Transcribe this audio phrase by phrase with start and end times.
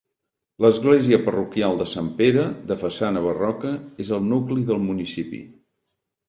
[0.63, 5.45] L'església parroquial de Sant Pere, de façana barroca, és el nucli del municipi.